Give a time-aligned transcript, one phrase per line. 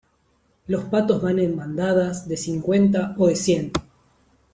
[0.65, 3.71] los patos van en bandadas de cincuenta o de cien